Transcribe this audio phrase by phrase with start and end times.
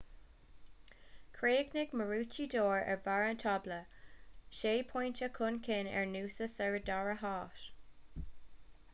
[1.39, 3.77] chríochnaigh maroochydore ar bharr an tábla
[4.61, 7.69] sé phointe chun cinn ar noosa sa dara háit